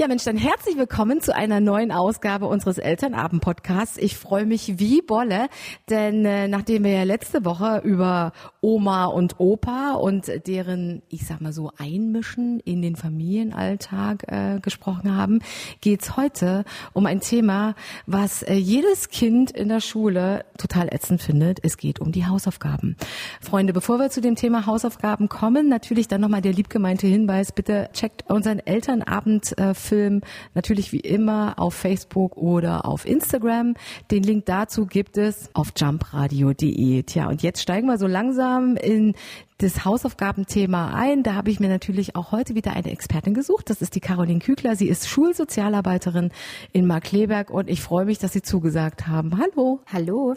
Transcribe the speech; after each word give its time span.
Ja, 0.00 0.08
Mensch, 0.08 0.24
dann 0.24 0.38
herzlich 0.38 0.78
willkommen 0.78 1.20
zu 1.20 1.36
einer 1.36 1.60
neuen 1.60 1.92
Ausgabe 1.92 2.46
unseres 2.46 2.78
Elternabend-Podcasts. 2.78 3.98
Ich 3.98 4.16
freue 4.16 4.46
mich 4.46 4.78
wie 4.78 5.02
Bolle, 5.02 5.50
denn 5.90 6.24
äh, 6.24 6.48
nachdem 6.48 6.84
wir 6.84 6.92
ja 6.92 7.02
letzte 7.02 7.44
Woche 7.44 7.82
über 7.84 8.32
Oma 8.62 9.04
und 9.04 9.38
Opa 9.40 9.92
und 9.92 10.32
deren, 10.46 11.02
ich 11.10 11.26
sag 11.26 11.42
mal 11.42 11.52
so, 11.52 11.70
Einmischen 11.76 12.60
in 12.60 12.80
den 12.80 12.96
Familienalltag 12.96 14.24
äh, 14.28 14.60
gesprochen 14.60 15.14
haben, 15.14 15.40
geht's 15.82 16.16
heute 16.16 16.64
um 16.94 17.04
ein 17.04 17.20
Thema, 17.20 17.74
was 18.06 18.42
äh, 18.42 18.54
jedes 18.54 19.10
Kind 19.10 19.50
in 19.50 19.68
der 19.68 19.80
Schule 19.80 20.46
total 20.56 20.88
ätzend 20.88 21.20
findet. 21.20 21.58
Es 21.62 21.76
geht 21.76 22.00
um 22.00 22.10
die 22.10 22.24
Hausaufgaben. 22.24 22.96
Freunde, 23.42 23.74
bevor 23.74 23.98
wir 23.98 24.08
zu 24.08 24.22
dem 24.22 24.34
Thema 24.34 24.64
Hausaufgaben 24.64 25.28
kommen, 25.28 25.68
natürlich 25.68 26.08
dann 26.08 26.22
nochmal 26.22 26.40
der 26.40 26.54
liebgemeinte 26.54 27.06
Hinweis, 27.06 27.52
bitte 27.52 27.90
checkt 27.92 28.30
unseren 28.30 28.60
Elternabend 28.60 29.58
äh, 29.58 29.74
Film 29.90 30.20
natürlich 30.54 30.92
wie 30.92 31.00
immer 31.00 31.54
auf 31.58 31.74
Facebook 31.74 32.36
oder 32.36 32.86
auf 32.86 33.04
Instagram. 33.04 33.74
Den 34.12 34.22
Link 34.22 34.46
dazu 34.46 34.86
gibt 34.86 35.18
es 35.18 35.50
auf 35.52 35.72
jumpradio.de. 35.76 37.02
Tja, 37.02 37.28
und 37.28 37.42
jetzt 37.42 37.60
steigen 37.60 37.88
wir 37.88 37.98
so 37.98 38.06
langsam 38.06 38.76
in 38.76 39.14
das 39.62 39.84
Hausaufgabenthema 39.84 40.94
ein. 40.94 41.22
Da 41.22 41.34
habe 41.34 41.50
ich 41.50 41.60
mir 41.60 41.68
natürlich 41.68 42.16
auch 42.16 42.32
heute 42.32 42.54
wieder 42.54 42.72
eine 42.72 42.90
Expertin 42.90 43.34
gesucht. 43.34 43.68
Das 43.68 43.82
ist 43.82 43.94
die 43.94 44.00
Caroline 44.00 44.38
Kügler. 44.38 44.74
Sie 44.74 44.88
ist 44.88 45.06
Schulsozialarbeiterin 45.08 46.30
in 46.72 46.86
Markleberg 46.86 47.50
und 47.50 47.68
ich 47.68 47.82
freue 47.82 48.06
mich, 48.06 48.18
dass 48.18 48.32
Sie 48.32 48.42
zugesagt 48.42 49.06
haben. 49.06 49.38
Hallo. 49.38 49.80
Hallo. 49.92 50.34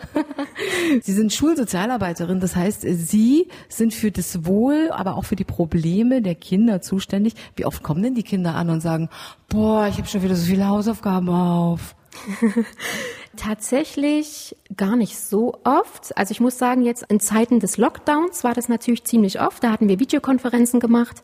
Sie 1.02 1.14
sind 1.14 1.32
Schulsozialarbeiterin. 1.32 2.42
Das 2.42 2.56
heißt, 2.56 2.82
Sie 2.82 3.48
sind 3.70 3.94
für 3.94 4.12
das 4.12 4.46
Wohl, 4.46 4.90
aber 4.92 5.16
auch 5.16 5.26
für 5.26 5.38
die 5.38 5.46
Probleme 5.46 6.22
der 6.22 6.36
Kinder 6.36 6.82
zuständig. 6.82 7.34
Wie 7.56 7.66
oft 7.66 7.82
kommen 7.82 8.04
denn 8.04 8.16
die 8.16 8.24
Kinder 8.24 8.56
an 8.56 8.70
und 8.70 8.82
sagen, 8.82 9.10
boah, 9.48 9.88
ich 9.88 9.98
habe 9.98 10.08
schon 10.08 10.24
wieder 10.24 10.36
so 10.36 10.46
viele 10.46 10.68
Hausaufgaben 10.68 11.30
auf? 11.30 11.96
Tatsächlich 13.36 14.56
gar 14.76 14.96
nicht 14.96 15.18
so 15.18 15.56
oft. 15.64 16.16
Also 16.18 16.32
ich 16.32 16.40
muss 16.40 16.58
sagen, 16.58 16.84
jetzt 16.84 17.04
in 17.10 17.20
Zeiten 17.20 17.60
des 17.60 17.78
Lockdowns 17.78 18.44
war 18.44 18.54
das 18.54 18.70
natürlich 18.70 19.04
ziemlich 19.04 19.42
oft. 19.42 19.64
Da 19.64 19.72
hatten 19.72 19.88
wir 19.88 20.00
Videokonferenzen 20.00 20.80
gemacht 20.80 21.24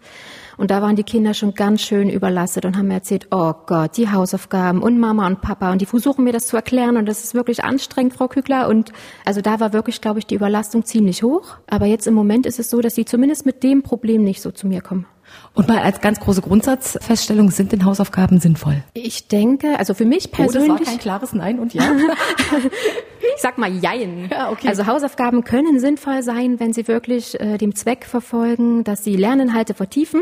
und 0.58 0.72
da 0.72 0.82
waren 0.82 0.96
die 0.96 1.04
Kinder 1.04 1.34
schon 1.34 1.54
ganz 1.54 1.82
schön 1.82 2.10
überlastet 2.10 2.66
und 2.66 2.76
haben 2.76 2.88
mir 2.88 2.96
erzählt, 2.96 3.28
oh 3.32 3.54
Gott, 3.66 3.98
die 3.98 4.12
Hausaufgaben 4.12 4.82
und 4.82 5.00
Mama 5.00 5.28
und 5.28 5.42
Papa 5.42 5.72
und 5.72 5.82
die 5.82 5.86
versuchen 5.86 6.24
mir 6.24 6.34
das 6.34 6.48
zu 6.48 6.56
erklären 6.56 6.98
und 6.98 7.06
das 7.06 7.24
ist 7.24 7.34
wirklich 7.34 7.64
anstrengend, 7.64 8.14
Frau 8.14 8.28
Kügler. 8.28 8.68
Und 8.68 8.92
also 9.26 9.42
da 9.42 9.60
war 9.60 9.74
wirklich, 9.74 10.02
glaube 10.02 10.20
ich, 10.20 10.26
die 10.26 10.36
Überlastung 10.36 10.84
ziemlich 10.86 11.24
hoch. 11.24 11.58
Aber 11.68 11.86
jetzt 11.86 12.08
im 12.08 12.14
Moment 12.14 12.46
ist 12.46 12.60
es 12.60 12.70
so, 12.70 12.82
dass 12.82 12.96
sie 12.96 13.06
zumindest 13.06 13.46
mit 13.46 13.64
dem 13.64 13.84
Problem 13.84 14.24
nicht 14.24 14.42
so 14.42 14.52
zu 14.52 14.68
mir 14.68 14.82
kommen. 14.82 15.06
Und 15.54 15.68
mal 15.68 15.80
als 15.80 16.00
ganz 16.00 16.20
große 16.20 16.42
Grundsatzfeststellung, 16.42 17.52
sind 17.52 17.72
denn 17.72 17.84
Hausaufgaben 17.84 18.40
sinnvoll? 18.40 18.84
Ich 18.94 19.28
denke, 19.28 19.78
also 19.78 19.94
für 19.94 20.06
mich 20.06 20.32
persönlich. 20.32 20.70
Oh, 20.70 20.74
das 20.78 20.86
war 20.86 20.94
kein 20.94 21.00
klares 21.00 21.34
Nein 21.34 21.60
und 21.60 21.74
Ja. 21.74 21.84
ich 23.36 23.42
sag 23.42 23.58
mal 23.58 23.72
Jein. 23.72 24.30
Ja, 24.32 24.52
okay. 24.52 24.68
Also 24.68 24.86
Hausaufgaben 24.86 25.44
können 25.44 25.80
sinnvoll 25.80 26.24
sein, 26.24 26.60
wenn 26.60 26.74
sie 26.74 26.88
wirklich 26.88 27.40
äh, 27.40 27.58
dem 27.58 27.76
Zweck 27.76 28.06
verfolgen, 28.06 28.84
dass 28.84 29.04
sie 29.04 29.16
Lerninhalte 29.16 29.74
vertiefen 29.74 30.22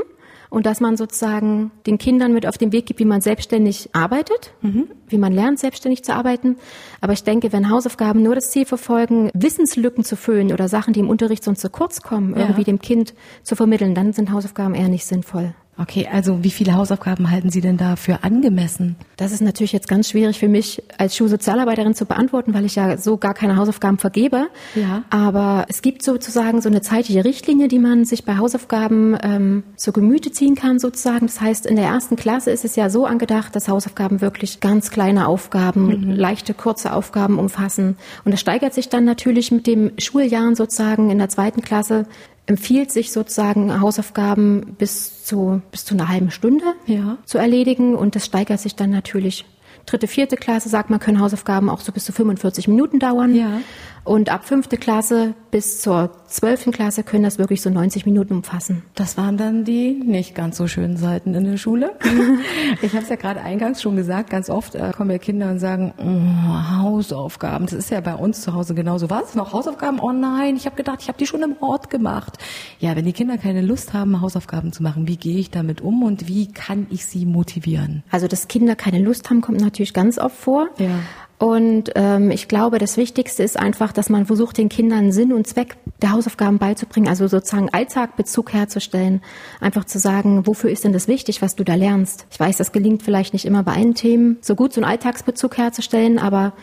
und 0.50 0.66
dass 0.66 0.80
man 0.80 0.98
sozusagen 0.98 1.72
den 1.86 1.98
Kindern 1.98 2.34
mit 2.34 2.46
auf 2.46 2.58
den 2.58 2.72
Weg 2.72 2.86
gibt, 2.86 3.00
wie 3.00 3.06
man 3.06 3.22
selbstständig 3.22 3.90
arbeitet, 3.94 4.54
mhm. 4.62 4.88
wie 5.08 5.18
man 5.18 5.34
lernt, 5.34 5.60
selbstständig 5.60 6.04
zu 6.04 6.14
arbeiten. 6.14 6.58
Aber 7.02 7.14
ich 7.14 7.24
denke, 7.24 7.52
wenn 7.52 7.70
Hausaufgaben 7.70 8.24
nur 8.24 8.36
das 8.36 8.52
Ziel 8.52 8.66
verfolgen, 8.66 9.30
Wissenslücken 9.34 10.04
zu 10.04 10.16
füllen 10.16 10.52
oder 10.52 10.68
Sachen, 10.68 10.94
die 10.94 11.00
im 11.00 11.10
Unterricht 11.10 11.44
sonst 11.44 11.62
zu 11.62 11.70
kurz 11.70 12.02
kommen, 12.02 12.32
ja. 12.32 12.42
irgendwie 12.42 12.64
dem 12.64 12.80
Kind 12.80 13.14
zu 13.44 13.56
vermitteln, 13.56 13.96
dann 13.96 14.14
sind 14.14 14.32
Hausaufgaben 14.32 14.76
eher 14.76 14.90
nicht 14.90 15.06
sinnvoll. 15.06 15.54
Okay, 15.80 16.08
also 16.12 16.44
wie 16.44 16.50
viele 16.50 16.74
Hausaufgaben 16.74 17.30
halten 17.30 17.52
Sie 17.52 17.62
denn 17.62 17.78
da 17.78 17.96
für 17.96 18.24
angemessen? 18.24 18.96
Das 19.16 19.32
ist 19.32 19.42
natürlich 19.42 19.74
jetzt 19.74 19.88
ganz 19.88 20.10
schwierig 20.10 20.40
für 20.40 20.48
mich 20.48 20.82
als 20.98 21.16
Schulsozialarbeiterin 21.16 21.94
zu 21.94 22.06
beantworten, 22.06 22.54
weil 22.54 22.66
ich 22.66 22.76
ja 22.76 22.98
so 22.98 23.18
gar 23.18 23.36
keine 23.36 23.58
Hausaufgaben 23.58 24.00
vergebe. 24.00 24.48
Ja. 24.74 25.04
Aber 25.12 25.66
es 25.70 25.84
gibt 25.84 26.04
sozusagen 26.04 26.62
so 26.62 26.70
eine 26.70 26.82
zeitliche 26.82 27.24
Richtlinie, 27.24 27.68
die 27.68 27.78
man 27.78 28.06
sich 28.06 28.26
bei 28.26 28.38
Hausaufgaben 28.38 29.16
ähm, 29.22 29.64
zu 29.76 29.92
Gemüte 29.92 30.32
ziehen 30.32 30.56
kann 30.56 30.80
sozusagen. 30.80 31.28
Das 31.28 31.42
heißt, 31.42 31.68
in 31.68 31.76
der 31.76 31.86
ersten 31.86 32.16
Klasse 32.16 32.50
ist 32.50 32.66
es 32.66 32.76
ja 32.76 32.90
so 32.90 33.06
angedacht, 33.06 33.56
dass 33.56 33.68
Hausaufgaben 33.68 34.22
wirklich 34.22 34.60
ganz 34.60 34.90
kleine 34.90 35.28
Aufgaben, 35.28 35.88
mhm. 35.88 36.12
leichte, 36.12 36.56
kurze 36.56 36.94
Aufgaben 36.94 37.38
umfassen. 37.38 37.98
Und 38.26 38.32
das 38.32 38.40
steigert 38.40 38.74
sich 38.74 38.90
dann 38.90 39.06
natürlich 39.06 39.52
mit 39.52 39.68
dem 39.68 39.92
Schuljahren 40.00 40.56
sozusagen 40.56 41.12
in 41.12 41.20
der 41.20 41.30
zweiten 41.30 41.62
Klasse 41.62 42.06
empfiehlt 42.48 42.92
sich 42.92 43.12
sozusagen 43.12 43.80
Hausaufgaben 43.80 44.76
bis 44.78 45.24
zu, 45.24 45.62
bis 45.70 45.86
zu 45.86 45.94
einer 45.94 46.10
halben 46.10 46.32
Stunde 46.32 46.66
ja. 46.86 47.18
zu 47.26 47.38
erledigen 47.38 47.94
und 47.94 48.16
das 48.16 48.26
steigert 48.26 48.60
sich 48.60 48.76
dann 48.76 48.90
natürlich. 48.90 49.46
Dritte, 49.86 50.08
vierte 50.08 50.36
Klasse 50.36 50.68
sagt 50.68 50.90
man, 50.90 51.00
können 51.00 51.20
Hausaufgaben 51.20 51.70
auch 51.70 51.80
so 51.80 51.92
bis 51.92 52.06
zu 52.06 52.12
45 52.12 52.68
Minuten 52.68 53.00
dauern. 53.00 53.36
Ja. 53.36 53.62
Und 54.08 54.30
ab 54.30 54.46
fünfte 54.46 54.78
Klasse 54.78 55.34
bis 55.52 55.82
zur 55.82 56.12
zwölften 56.28 56.72
Klasse 56.72 57.04
können 57.04 57.24
das 57.24 57.40
wirklich 57.40 57.62
so 57.62 57.70
90 57.70 58.06
Minuten 58.06 58.36
umfassen. 58.36 58.84
Das 58.96 59.18
waren 59.18 59.36
dann 59.36 59.66
die 59.66 59.96
nicht 59.96 60.34
ganz 60.34 60.56
so 60.56 60.66
schönen 60.66 60.96
Seiten 60.96 61.34
in 61.34 61.44
der 61.44 61.58
Schule. 61.58 61.92
ich 62.82 62.94
habe 62.94 63.04
es 63.04 63.10
ja 63.10 63.18
gerade 63.18 63.42
eingangs 63.42 63.82
schon 63.82 63.98
gesagt, 63.98 64.30
ganz 64.30 64.50
oft 64.50 64.76
äh, 64.76 64.94
kommen 64.96 65.12
ja 65.12 65.18
Kinder 65.18 65.50
und 65.50 65.60
sagen, 65.60 65.94
oh, 65.98 66.78
Hausaufgaben. 66.82 67.66
Das 67.66 67.74
ist 67.74 67.92
ja 67.92 68.00
bei 68.00 68.16
uns 68.16 68.42
zu 68.42 68.54
Hause 68.54 68.76
genauso. 68.76 69.10
Was? 69.10 69.36
Noch 69.36 69.52
Hausaufgaben? 69.52 70.00
Oh 70.00 70.14
nein, 70.14 70.56
ich 70.56 70.66
habe 70.68 70.78
gedacht, 70.78 71.00
ich 71.02 71.10
habe 71.10 71.18
die 71.18 71.28
schon 71.28 71.44
im 71.44 71.58
Ort 71.60 71.90
gemacht. 71.90 72.38
Ja, 72.80 72.96
wenn 72.96 73.04
die 73.04 73.14
Kinder 73.14 73.38
keine 73.38 73.62
Lust 73.62 73.94
haben, 73.94 74.22
Hausaufgaben 74.22 74.72
zu 74.72 74.84
machen, 74.84 75.10
wie 75.10 75.18
gehe 75.18 75.38
ich 75.38 75.52
damit 75.52 75.82
um 75.82 76.04
und 76.04 76.30
wie 76.30 76.48
kann 76.48 76.88
ich 76.92 77.06
sie 77.06 77.26
motivieren? 77.26 78.04
Also, 78.10 78.30
dass 78.30 78.48
Kinder 78.48 78.78
keine 78.78 79.00
Lust 79.00 79.30
haben, 79.30 79.42
kommt 79.42 79.60
natürlich 79.60 79.94
ganz 79.94 80.18
oft 80.18 80.38
vor. 80.38 80.70
Ja. 80.78 81.00
Und 81.40 81.92
ähm, 81.94 82.32
ich 82.32 82.48
glaube, 82.48 82.80
das 82.80 82.98
Wichtigste 82.98 83.44
ist 83.44 83.60
einfach, 83.60 83.92
dass 83.92 84.10
man 84.10 84.26
versucht, 84.26 84.58
den 84.58 84.70
Kindern 84.70 85.12
Sinn 85.12 85.32
und 85.32 85.46
Zweck 85.46 85.78
der 86.02 86.12
Hausaufgaben 86.12 86.58
beizubringen, 86.58 87.08
also 87.08 87.28
sozusagen 87.28 87.70
Alltagbezug 87.70 88.54
herzustellen. 88.54 89.22
Einfach 89.62 89.86
zu 89.86 90.00
sagen, 90.00 90.48
wofür 90.48 90.72
ist 90.72 90.84
denn 90.84 90.94
das 90.94 91.08
wichtig, 91.08 91.44
was 91.44 91.56
du 91.56 91.64
da 91.64 91.76
lernst? 91.76 92.26
Ich 92.32 92.40
weiß, 92.40 92.58
das 92.58 92.72
gelingt 92.72 93.04
vielleicht 93.04 93.34
nicht 93.34 93.46
immer 93.46 93.62
bei 93.62 93.74
allen 93.74 93.94
Themen, 93.94 94.38
so 94.42 94.56
gut 94.56 94.74
so 94.74 94.82
einen 94.82 94.90
Alltagsbezug 94.90 95.58
herzustellen, 95.58 96.18
aber 96.18 96.54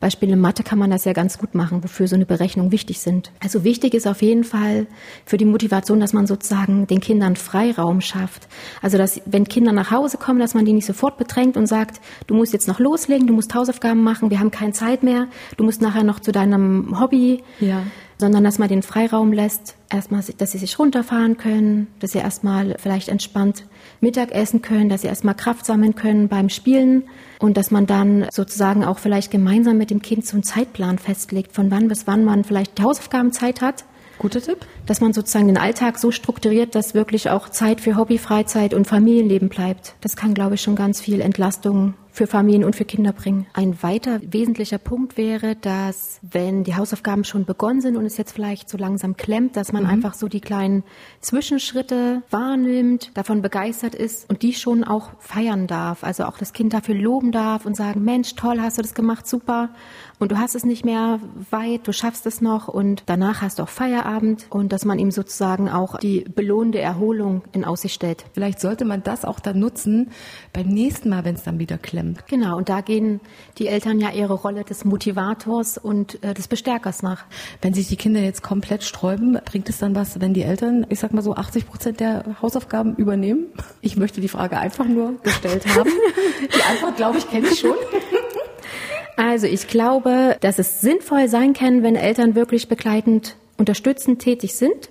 Beispiel 0.00 0.30
in 0.30 0.40
Mathe 0.40 0.62
kann 0.62 0.78
man 0.78 0.90
das 0.90 1.04
ja 1.04 1.12
ganz 1.12 1.36
gut 1.36 1.54
machen, 1.54 1.84
wofür 1.84 2.08
so 2.08 2.16
eine 2.16 2.24
Berechnung 2.24 2.72
wichtig 2.72 3.00
sind. 3.00 3.30
Also 3.38 3.64
wichtig 3.64 3.92
ist 3.92 4.06
auf 4.06 4.22
jeden 4.22 4.44
Fall 4.44 4.86
für 5.26 5.36
die 5.36 5.44
Motivation, 5.44 6.00
dass 6.00 6.14
man 6.14 6.26
sozusagen 6.26 6.86
den 6.86 7.00
Kindern 7.00 7.36
Freiraum 7.36 8.00
schafft. 8.00 8.48
Also 8.80 8.96
dass, 8.96 9.20
wenn 9.26 9.46
Kinder 9.46 9.72
nach 9.72 9.90
Hause 9.90 10.16
kommen, 10.16 10.40
dass 10.40 10.54
man 10.54 10.64
die 10.64 10.72
nicht 10.72 10.86
sofort 10.86 11.18
bedrängt 11.18 11.58
und 11.58 11.66
sagt, 11.66 12.00
du 12.26 12.34
musst 12.34 12.54
jetzt 12.54 12.66
noch 12.66 12.80
loslegen, 12.80 13.26
du 13.26 13.34
musst 13.34 13.54
Hausaufgaben 13.54 14.02
machen, 14.02 14.30
wir 14.30 14.40
haben 14.40 14.50
keine 14.50 14.72
Zeit 14.72 15.02
mehr, 15.02 15.28
du 15.58 15.64
musst 15.64 15.82
nachher 15.82 16.02
noch 16.02 16.20
zu 16.20 16.32
deinem 16.32 16.98
Hobby. 16.98 17.42
Ja 17.60 17.82
sondern 18.20 18.44
dass 18.44 18.58
man 18.58 18.68
den 18.68 18.82
Freiraum 18.82 19.32
lässt, 19.32 19.74
erstmal, 19.90 20.22
dass 20.38 20.52
sie 20.52 20.58
sich 20.58 20.78
runterfahren 20.78 21.36
können, 21.36 21.88
dass 21.98 22.12
sie 22.12 22.18
erstmal 22.18 22.76
vielleicht 22.78 23.08
entspannt 23.08 23.64
Mittag 24.00 24.30
essen 24.32 24.62
können, 24.62 24.88
dass 24.88 25.00
sie 25.00 25.08
erstmal 25.08 25.34
Kraft 25.34 25.66
sammeln 25.66 25.94
können 25.94 26.28
beim 26.28 26.48
Spielen 26.48 27.04
und 27.40 27.56
dass 27.56 27.70
man 27.70 27.86
dann 27.86 28.26
sozusagen 28.30 28.84
auch 28.84 28.98
vielleicht 28.98 29.30
gemeinsam 29.30 29.78
mit 29.78 29.90
dem 29.90 30.02
Kind 30.02 30.26
so 30.26 30.36
einen 30.36 30.42
Zeitplan 30.42 30.98
festlegt, 30.98 31.52
von 31.52 31.70
wann 31.70 31.88
bis 31.88 32.06
wann 32.06 32.24
man 32.24 32.44
vielleicht 32.44 32.78
die 32.78 32.82
Hausaufgabenzeit 32.82 33.60
hat. 33.60 33.84
Guter 34.18 34.42
Tipp. 34.42 34.66
Dass 34.84 35.00
man 35.00 35.14
sozusagen 35.14 35.46
den 35.46 35.56
Alltag 35.56 35.98
so 35.98 36.10
strukturiert, 36.10 36.74
dass 36.74 36.92
wirklich 36.92 37.30
auch 37.30 37.48
Zeit 37.48 37.80
für 37.80 37.96
Hobby, 37.96 38.18
Freizeit 38.18 38.74
und 38.74 38.86
Familienleben 38.86 39.48
bleibt. 39.48 39.94
Das 40.02 40.14
kann, 40.14 40.34
glaube 40.34 40.56
ich, 40.56 40.60
schon 40.60 40.76
ganz 40.76 41.00
viel 41.00 41.22
Entlastung 41.22 41.94
für 42.20 42.26
Familien 42.26 42.64
und 42.64 42.76
für 42.76 42.84
Kinder 42.84 43.14
bringen. 43.14 43.46
Ein 43.54 43.82
weiter 43.82 44.20
wesentlicher 44.22 44.76
Punkt 44.76 45.16
wäre, 45.16 45.56
dass 45.56 46.20
wenn 46.20 46.64
die 46.64 46.76
Hausaufgaben 46.76 47.24
schon 47.24 47.46
begonnen 47.46 47.80
sind 47.80 47.96
und 47.96 48.04
es 48.04 48.18
jetzt 48.18 48.32
vielleicht 48.32 48.68
so 48.68 48.76
langsam 48.76 49.16
klemmt, 49.16 49.56
dass 49.56 49.72
man 49.72 49.84
mhm. 49.84 49.88
einfach 49.88 50.12
so 50.12 50.28
die 50.28 50.42
kleinen 50.42 50.84
Zwischenschritte 51.22 52.22
wahrnimmt, 52.28 53.10
davon 53.14 53.40
begeistert 53.40 53.94
ist 53.94 54.28
und 54.28 54.42
die 54.42 54.52
schon 54.52 54.84
auch 54.84 55.12
feiern 55.18 55.66
darf. 55.66 56.04
Also 56.04 56.24
auch 56.24 56.36
das 56.36 56.52
Kind 56.52 56.74
dafür 56.74 56.94
loben 56.94 57.32
darf 57.32 57.64
und 57.64 57.74
sagen, 57.74 58.04
Mensch, 58.04 58.34
toll, 58.34 58.60
hast 58.60 58.76
du 58.76 58.82
das 58.82 58.92
gemacht, 58.92 59.26
super. 59.26 59.70
Und 60.18 60.30
du 60.30 60.38
hast 60.38 60.54
es 60.54 60.66
nicht 60.66 60.84
mehr 60.84 61.20
weit, 61.48 61.88
du 61.88 61.94
schaffst 61.94 62.26
es 62.26 62.42
noch 62.42 62.68
und 62.68 63.04
danach 63.06 63.40
hast 63.40 63.58
du 63.58 63.62
auch 63.62 63.70
Feierabend 63.70 64.44
und 64.50 64.74
dass 64.74 64.84
man 64.84 64.98
ihm 64.98 65.10
sozusagen 65.10 65.70
auch 65.70 65.96
die 65.96 66.26
belohnende 66.34 66.80
Erholung 66.80 67.40
in 67.52 67.64
Aussicht 67.64 67.94
stellt. 67.94 68.26
Vielleicht 68.34 68.60
sollte 68.60 68.84
man 68.84 69.02
das 69.02 69.24
auch 69.24 69.40
dann 69.40 69.58
nutzen 69.58 70.10
beim 70.52 70.66
nächsten 70.68 71.08
Mal, 71.08 71.24
wenn 71.24 71.36
es 71.36 71.44
dann 71.44 71.58
wieder 71.58 71.78
klemmt 71.78 72.09
klemmt. 72.14 72.28
Genau, 72.28 72.56
und 72.56 72.68
da 72.68 72.80
gehen 72.80 73.20
die 73.58 73.68
Eltern 73.68 74.00
ja 74.00 74.10
ihre 74.10 74.34
Rolle 74.34 74.64
des 74.64 74.84
Motivators 74.84 75.78
und 75.78 76.22
äh, 76.22 76.34
des 76.34 76.48
Bestärkers 76.48 77.02
nach. 77.02 77.24
Wenn 77.62 77.74
sich 77.74 77.88
die 77.88 77.96
Kinder 77.96 78.20
jetzt 78.20 78.42
komplett 78.42 78.82
sträuben, 78.82 79.38
bringt 79.44 79.68
es 79.68 79.78
dann 79.78 79.94
was, 79.94 80.20
wenn 80.20 80.34
die 80.34 80.42
Eltern, 80.42 80.86
ich 80.88 81.00
sag 81.00 81.12
mal 81.12 81.22
so, 81.22 81.34
80 81.34 81.66
Prozent 81.66 82.00
der 82.00 82.24
Hausaufgaben 82.42 82.94
übernehmen? 82.96 83.46
Ich 83.80 83.96
möchte 83.96 84.20
die 84.20 84.28
Frage 84.28 84.58
einfach 84.58 84.86
nur 84.86 85.20
gestellt 85.22 85.66
haben. 85.74 85.90
die 86.54 86.62
Antwort, 86.62 86.96
glaube 86.96 87.18
ich, 87.18 87.28
kenne 87.28 87.48
ich 87.48 87.60
schon. 87.60 87.74
Also 89.16 89.46
ich 89.46 89.68
glaube, 89.68 90.36
dass 90.40 90.58
es 90.58 90.80
sinnvoll 90.80 91.28
sein 91.28 91.52
kann, 91.52 91.82
wenn 91.82 91.94
Eltern 91.94 92.34
wirklich 92.34 92.68
begleitend 92.68 93.36
unterstützend 93.58 94.22
tätig 94.22 94.54
sind. 94.54 94.88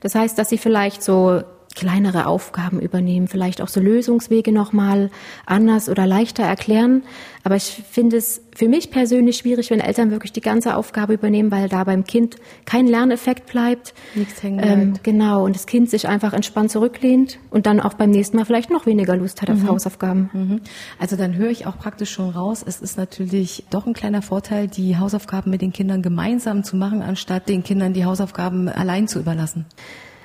Das 0.00 0.14
heißt, 0.14 0.38
dass 0.38 0.48
sie 0.48 0.58
vielleicht 0.58 1.02
so 1.02 1.42
kleinere 1.74 2.26
Aufgaben 2.26 2.80
übernehmen, 2.80 3.28
vielleicht 3.28 3.60
auch 3.60 3.68
so 3.68 3.80
Lösungswege 3.80 4.52
nochmal 4.52 5.10
anders 5.46 5.88
oder 5.88 6.06
leichter 6.06 6.44
erklären. 6.44 7.02
Aber 7.42 7.56
ich 7.56 7.82
finde 7.90 8.16
es 8.16 8.40
für 8.54 8.68
mich 8.68 8.90
persönlich 8.90 9.36
schwierig, 9.36 9.70
wenn 9.70 9.80
Eltern 9.80 10.10
wirklich 10.10 10.32
die 10.32 10.40
ganze 10.40 10.76
Aufgabe 10.76 11.14
übernehmen, 11.14 11.50
weil 11.50 11.68
da 11.68 11.84
beim 11.84 12.04
Kind 12.04 12.36
kein 12.64 12.86
Lerneffekt 12.86 13.46
bleibt. 13.46 13.92
Nichts 14.14 14.42
hängen 14.42 14.58
bleibt. 14.58 14.72
Ähm, 14.72 14.94
genau, 15.02 15.44
und 15.44 15.54
das 15.54 15.66
Kind 15.66 15.90
sich 15.90 16.08
einfach 16.08 16.32
entspannt 16.32 16.70
zurücklehnt 16.70 17.38
und 17.50 17.66
dann 17.66 17.80
auch 17.80 17.94
beim 17.94 18.10
nächsten 18.10 18.36
Mal 18.36 18.44
vielleicht 18.44 18.70
noch 18.70 18.86
weniger 18.86 19.16
Lust 19.16 19.42
hat 19.42 19.50
auf 19.50 19.58
mhm. 19.58 19.68
Hausaufgaben. 19.68 20.30
Mhm. 20.32 20.60
Also 20.98 21.16
dann 21.16 21.34
höre 21.34 21.50
ich 21.50 21.66
auch 21.66 21.76
praktisch 21.76 22.10
schon 22.10 22.30
raus, 22.30 22.64
es 22.66 22.80
ist 22.80 22.96
natürlich 22.96 23.64
doch 23.70 23.86
ein 23.86 23.94
kleiner 23.94 24.22
Vorteil, 24.22 24.68
die 24.68 24.96
Hausaufgaben 24.96 25.50
mit 25.50 25.60
den 25.60 25.72
Kindern 25.72 26.00
gemeinsam 26.00 26.64
zu 26.64 26.76
machen, 26.76 27.02
anstatt 27.02 27.48
den 27.48 27.62
Kindern 27.62 27.92
die 27.92 28.04
Hausaufgaben 28.04 28.68
allein 28.68 29.08
zu 29.08 29.18
überlassen. 29.18 29.66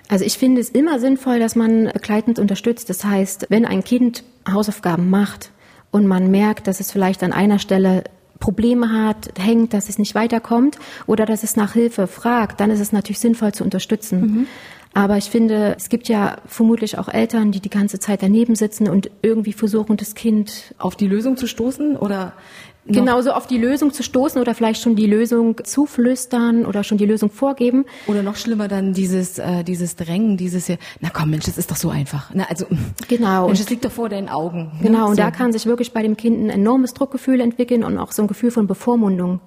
Also 0.10 0.26
ich 0.26 0.38
finde 0.38 0.60
es 0.60 0.70
immer 0.70 1.00
sinnvoll, 1.00 1.40
dass 1.40 1.56
man 1.56 1.86
begleitend 1.94 2.40
unterstützt. 2.40 2.90
Das 2.90 3.06
heißt, 3.06 3.46
wenn 3.50 3.66
ein 3.66 3.84
Kind 3.84 4.24
Hausaufgaben 4.52 5.10
macht 5.10 5.52
und 5.92 6.08
man 6.08 6.32
merkt, 6.32 6.68
dass 6.68 6.80
es 6.80 6.92
vielleicht 6.92 7.24
an 7.24 7.32
einer 7.32 7.60
Stelle 7.60 8.04
Probleme 8.40 8.92
hat, 8.92 9.38
hängt, 9.38 9.74
dass 9.74 9.88
es 9.88 10.00
nicht 10.00 10.16
weiterkommt 10.16 10.80
oder 11.06 11.26
dass 11.26 11.44
es 11.44 11.56
nach 11.56 11.74
Hilfe 11.74 12.08
fragt, 12.08 12.60
dann 12.60 12.72
ist 12.72 12.80
es 12.80 12.92
natürlich 12.92 13.20
sinnvoll 13.20 13.54
zu 13.54 13.64
unterstützen. 13.64 14.22
Mhm. 14.22 14.48
Aber 14.94 15.18
ich 15.18 15.26
finde, 15.26 15.76
es 15.78 15.90
gibt 15.90 16.10
ja 16.10 16.38
vermutlich 16.48 16.98
auch 16.98 17.10
Eltern, 17.10 17.52
die 17.52 17.60
die 17.60 17.70
ganze 17.70 18.00
Zeit 18.00 18.24
daneben 18.24 18.56
sitzen 18.56 18.90
und 18.90 19.12
irgendwie 19.22 19.54
versuchen, 19.54 19.98
das 19.98 20.16
Kind 20.16 20.74
auf 20.80 20.96
die 20.96 21.08
Lösung 21.08 21.38
zu 21.38 21.46
stoßen 21.46 21.96
oder 21.96 22.34
genauso 22.94 23.32
auf 23.32 23.48
die 23.48 23.58
Lösung 23.58 23.94
zu 23.94 24.04
stoßen 24.04 24.42
oder 24.42 24.56
vielleicht 24.56 24.82
schon 24.82 24.96
die 24.96 25.06
Lösung 25.06 25.56
zuflüstern 25.64 26.66
oder 26.66 26.84
schon 26.84 26.98
die 26.98 27.06
Lösung 27.06 27.30
vorgeben. 27.30 27.86
Oder 28.08 28.24
noch 28.24 28.36
schlimmer 28.36 28.68
dann 28.68 28.94
dieses, 28.94 29.40
äh, 29.40 29.64
dieses 29.64 29.96
Drängen, 29.96 30.38
dieses 30.38 30.68
hier, 30.68 30.78
na 31.00 31.10
komm 31.10 31.30
Mensch, 31.30 31.46
das 31.46 31.58
ist 31.58 31.72
doch 31.72 31.76
so 31.78 31.90
einfach. 31.90 32.32
Na, 32.34 32.46
also, 32.50 32.66
genau. 33.08 33.48
Mensch, 33.48 33.60
das 33.60 33.70
liegt 33.70 33.86
doch 33.86 33.92
vor 33.92 34.10
deinen 34.10 34.30
Augen. 34.30 34.72
Ne? 34.80 34.90
Genau, 34.90 35.08
und 35.10 35.16
so. 35.16 35.22
da 35.22 35.32
kann 35.32 35.52
sich 35.52 35.66
wirklich 35.66 35.94
bei 35.94 36.02
dem 36.02 36.18
Kind 36.18 36.40
ein 36.44 36.50
enormes 36.50 36.94
Druckgefühl 36.94 37.40
entwickeln 37.40 37.84
und 37.84 37.98
auch 37.98 38.12
so 38.12 38.22
ein 38.22 38.28
Gefühl 38.28 38.52
von 38.52 38.68
Bevormundung. 38.68 39.40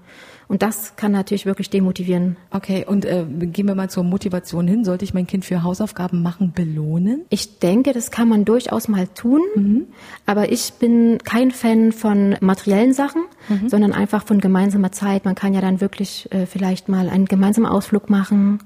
Und 0.53 0.61
das 0.62 0.97
kann 0.97 1.12
natürlich 1.12 1.47
wirklich 1.47 1.71
demotivieren. 1.71 2.37
Okay, 2.50 2.85
und 2.87 3.06
äh, 3.06 3.25
gehen 3.27 3.67
wir 3.67 3.75
mal 3.75 3.89
zur 3.89 4.05
Motivation 4.05 4.69
hin. 4.69 4.85
Sollte 4.85 5.03
ich 5.03 5.15
mein 5.15 5.27
Kind 5.27 5.47
für 5.47 5.62
Hausaufgaben 5.62 6.21
machen 6.21 6.53
belohnen? 6.53 7.25
Ich 7.31 7.59
denke, 7.59 7.94
das 7.94 8.11
kann 8.11 8.29
man 8.29 8.44
durchaus 8.44 8.87
mal 8.87 9.06
tun. 9.06 9.41
Mhm. 9.55 9.87
Aber 10.27 10.53
ich 10.53 10.75
bin 10.75 11.17
kein 11.25 11.53
Fan 11.53 11.93
von 11.93 12.37
materiellen 12.41 12.93
Sachen, 12.93 13.23
mhm. 13.49 13.69
sondern 13.69 13.93
einfach 13.93 14.25
von 14.25 14.41
gemeinsamer 14.41 14.93
Zeit. 14.93 15.25
Man 15.25 15.35
kann 15.35 15.55
ja 15.55 15.61
dann 15.61 15.81
wirklich 15.81 16.29
äh, 16.33 16.47
vielleicht 16.47 16.89
mal 16.89 17.09
einen 17.09 17.27
gemeinsamen 17.27 17.67
Ausflug 17.67 18.11
machen 18.11 18.61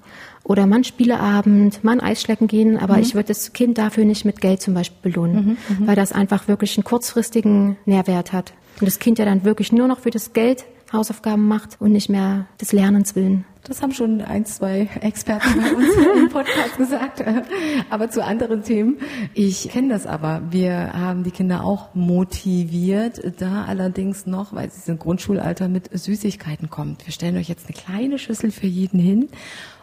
oder 0.44 0.66
man 0.66 0.84
Spieleabend, 0.84 1.82
man 1.82 2.00
Eisschlecken 2.00 2.46
gehen, 2.46 2.78
aber 2.78 2.96
mhm. 2.96 3.02
ich 3.02 3.14
würde 3.14 3.28
das 3.28 3.52
Kind 3.52 3.78
dafür 3.78 4.04
nicht 4.04 4.24
mit 4.24 4.40
Geld 4.40 4.62
zum 4.62 4.74
Beispiel 4.74 5.10
belohnen, 5.10 5.58
mhm, 5.68 5.78
mhm. 5.78 5.86
weil 5.86 5.96
das 5.96 6.12
einfach 6.12 6.48
wirklich 6.48 6.76
einen 6.76 6.84
kurzfristigen 6.84 7.76
Nährwert 7.84 8.32
hat. 8.32 8.52
Und 8.80 8.86
das 8.86 8.98
Kind 8.98 9.18
ja 9.18 9.24
dann 9.24 9.44
wirklich 9.44 9.72
nur 9.72 9.88
noch 9.88 10.00
für 10.00 10.10
das 10.10 10.32
Geld 10.32 10.64
Hausaufgaben 10.92 11.46
macht 11.48 11.80
und 11.80 11.92
nicht 11.92 12.08
mehr 12.08 12.46
des 12.60 12.72
Lernens 12.72 13.16
willen. 13.16 13.44
Das 13.68 13.82
haben 13.82 13.92
schon 13.92 14.20
ein, 14.20 14.44
zwei 14.46 14.88
Experten 15.00 15.60
bei 15.60 15.74
uns 15.74 15.88
im 16.16 16.28
Podcast 16.28 16.76
gesagt. 16.76 17.24
Aber 17.90 18.10
zu 18.10 18.22
anderen 18.22 18.62
Themen. 18.62 18.98
Ich 19.34 19.68
kenne 19.68 19.88
das 19.88 20.06
aber. 20.06 20.42
Wir 20.50 20.92
haben 20.92 21.24
die 21.24 21.32
Kinder 21.32 21.64
auch 21.64 21.94
motiviert, 21.94 23.20
da 23.40 23.64
allerdings 23.64 24.26
noch, 24.26 24.52
weil 24.52 24.70
sie 24.70 24.92
im 24.92 24.98
Grundschulalter 24.98 25.66
mit 25.68 25.90
Süßigkeiten 25.92 26.70
kommt. 26.70 27.06
Wir 27.06 27.12
stellen 27.12 27.36
euch 27.36 27.48
jetzt 27.48 27.66
eine 27.66 27.76
kleine 27.76 28.18
Schüssel 28.18 28.52
für 28.52 28.68
jeden 28.68 29.00
hin 29.00 29.28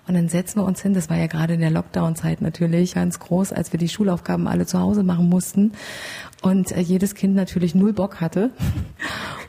und 0.08 0.16
dann 0.16 0.28
setzen 0.28 0.60
wir 0.60 0.66
uns 0.66 0.82
hin, 0.82 0.94
das 0.94 1.10
war 1.10 1.18
ja 1.18 1.28
gerade 1.28 1.54
in 1.54 1.62
der 1.62 1.72
Lockdown-Zeit 1.72 2.42
natürlich 2.42 2.96
ganz 2.96 3.20
groß, 3.20 3.54
als 3.54 3.72
wir 3.72 3.80
die 3.80 3.88
Schulaufgaben 3.88 4.48
alle 4.48 4.66
zu 4.66 4.80
Hause 4.80 5.04
machen 5.04 5.30
mussten 5.30 5.72
und 6.42 6.72
äh, 6.72 6.82
jedes 6.82 7.16
Kind 7.16 7.36
natürlich 7.36 7.74
null 7.74 7.94
Bock 7.94 8.22
hatte. 8.22 8.52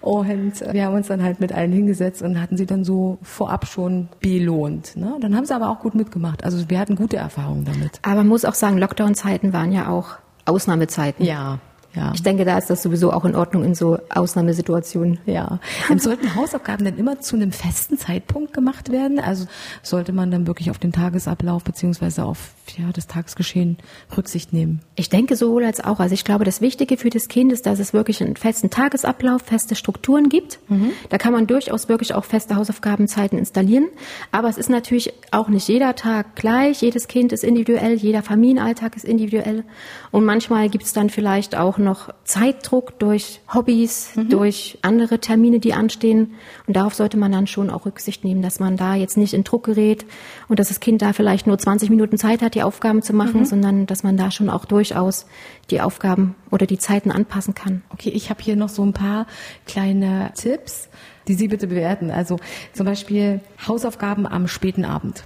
Und 0.00 0.60
wir 0.70 0.84
haben 0.84 0.96
uns 0.96 1.06
dann 1.06 1.22
halt 1.22 1.40
mit 1.40 1.52
allen 1.52 1.72
hingesetzt 1.72 2.20
und 2.20 2.38
hatten 2.38 2.58
sie 2.58 2.66
dann 2.66 2.84
so 2.84 3.16
vorab 3.22 3.66
schon 3.66 4.10
belohnt. 4.20 4.98
Ne? 4.98 5.16
Dann 5.18 5.34
haben 5.34 5.46
sie 5.46 5.54
aber 5.54 5.70
auch 5.70 5.80
gut 5.80 5.94
mitgemacht. 5.94 6.44
Also 6.44 6.68
wir 6.68 6.78
hatten 6.78 6.94
gute 6.94 7.16
Erfahrungen 7.16 7.64
damit. 7.64 8.00
Aber 8.02 8.16
man 8.16 8.28
muss 8.28 8.44
auch 8.44 8.52
sagen, 8.52 8.76
Lockdown-Zeiten 8.76 9.54
waren 9.54 9.72
ja 9.72 9.88
auch 9.88 10.18
Ausnahmezeiten. 10.44 11.24
Ja, 11.24 11.58
ja. 11.94 12.12
Ich 12.14 12.22
denke, 12.22 12.44
da 12.44 12.58
ist 12.58 12.70
das 12.70 12.82
sowieso 12.82 13.12
auch 13.12 13.24
in 13.24 13.36
Ordnung 13.36 13.64
in 13.64 13.74
so 13.74 13.98
Ausnahmesituationen. 14.08 15.20
Ja. 15.26 15.60
Sollten 15.96 16.34
Hausaufgaben 16.34 16.84
denn 16.84 16.98
immer 16.98 17.20
zu 17.20 17.36
einem 17.36 17.52
festen 17.52 17.96
Zeitpunkt 17.96 18.52
gemacht 18.52 18.90
werden? 18.90 19.20
Also 19.20 19.46
sollte 19.82 20.12
man 20.12 20.30
dann 20.30 20.46
wirklich 20.46 20.70
auf 20.70 20.78
den 20.78 20.92
Tagesablauf 20.92 21.62
beziehungsweise 21.62 22.24
auf 22.24 22.54
ja, 22.76 22.90
das 22.92 23.06
Tagesgeschehen 23.06 23.78
Rücksicht 24.16 24.52
nehmen? 24.52 24.80
Ich 24.96 25.08
denke 25.08 25.36
sowohl 25.36 25.64
als 25.64 25.84
auch. 25.84 26.00
Also 26.00 26.14
ich 26.14 26.24
glaube, 26.24 26.44
das 26.44 26.60
Wichtige 26.60 26.96
für 26.96 27.10
das 27.10 27.28
Kind 27.28 27.52
ist, 27.52 27.66
dass 27.66 27.78
es 27.78 27.92
wirklich 27.92 28.22
einen 28.22 28.36
festen 28.36 28.70
Tagesablauf, 28.70 29.42
feste 29.42 29.76
Strukturen 29.76 30.28
gibt. 30.28 30.58
Mhm. 30.68 30.90
Da 31.10 31.18
kann 31.18 31.32
man 31.32 31.46
durchaus 31.46 31.88
wirklich 31.88 32.14
auch 32.14 32.24
feste 32.24 32.56
Hausaufgabenzeiten 32.56 33.38
installieren. 33.38 33.86
Aber 34.32 34.48
es 34.48 34.58
ist 34.58 34.70
natürlich 34.70 35.12
auch 35.30 35.48
nicht 35.48 35.68
jeder 35.68 35.94
Tag 35.94 36.34
gleich. 36.34 36.82
Jedes 36.82 37.06
Kind 37.06 37.32
ist 37.32 37.44
individuell, 37.44 37.94
jeder 37.94 38.22
Familienalltag 38.22 38.96
ist 38.96 39.04
individuell. 39.04 39.62
Und 40.10 40.24
manchmal 40.24 40.68
gibt 40.68 40.84
es 40.84 40.92
dann 40.92 41.10
vielleicht 41.10 41.56
auch 41.56 41.78
noch 41.84 42.12
Zeitdruck 42.24 42.98
durch 42.98 43.40
Hobbys, 43.52 44.16
mhm. 44.16 44.30
durch 44.30 44.78
andere 44.82 45.20
Termine, 45.20 45.60
die 45.60 45.74
anstehen. 45.74 46.34
Und 46.66 46.76
darauf 46.76 46.94
sollte 46.94 47.16
man 47.16 47.30
dann 47.30 47.46
schon 47.46 47.70
auch 47.70 47.86
Rücksicht 47.86 48.24
nehmen, 48.24 48.42
dass 48.42 48.58
man 48.58 48.76
da 48.76 48.94
jetzt 48.94 49.16
nicht 49.16 49.34
in 49.34 49.44
Druck 49.44 49.64
gerät 49.64 50.04
und 50.48 50.58
dass 50.58 50.68
das 50.68 50.80
Kind 50.80 51.02
da 51.02 51.12
vielleicht 51.12 51.46
nur 51.46 51.58
20 51.58 51.90
Minuten 51.90 52.18
Zeit 52.18 52.42
hat, 52.42 52.54
die 52.54 52.62
Aufgaben 52.62 53.02
zu 53.02 53.12
machen, 53.12 53.40
mhm. 53.40 53.44
sondern 53.44 53.86
dass 53.86 54.02
man 54.02 54.16
da 54.16 54.30
schon 54.30 54.50
auch 54.50 54.64
durchaus 54.64 55.26
die 55.70 55.80
Aufgaben 55.80 56.34
oder 56.50 56.66
die 56.66 56.78
Zeiten 56.78 57.10
anpassen 57.10 57.54
kann. 57.54 57.82
Okay, 57.90 58.10
ich 58.10 58.30
habe 58.30 58.42
hier 58.42 58.56
noch 58.56 58.68
so 58.68 58.82
ein 58.82 58.92
paar 58.92 59.26
kleine 59.66 60.32
Tipps, 60.34 60.88
die 61.28 61.34
Sie 61.34 61.48
bitte 61.48 61.66
bewerten. 61.66 62.10
Also 62.10 62.38
zum 62.72 62.86
Beispiel 62.86 63.40
Hausaufgaben 63.66 64.26
am 64.26 64.48
späten 64.48 64.84
Abend 64.84 65.24